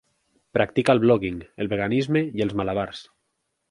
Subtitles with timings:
[0.57, 3.09] Practica el blogging, el veganisme i els malabars.